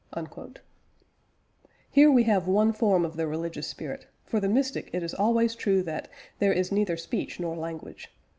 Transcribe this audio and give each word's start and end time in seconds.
"Here 1.91 2.09
we 2.11 2.23
have 2.23 2.47
one 2.47 2.73
form 2.73 3.05
of 3.05 3.17
the 3.17 3.27
religious 3.27 3.67
spirit; 3.67 4.07
for 4.25 4.39
the 4.39 4.49
mystic 4.49 4.89
it 4.93 5.03
is 5.03 5.13
always 5.13 5.53
true 5.53 5.83
that 5.83 6.07
"there 6.39 6.51
is 6.53 6.71
neither 6.71 6.97
speech 6.97 7.39
nor 7.39 7.55
language." 7.55 8.07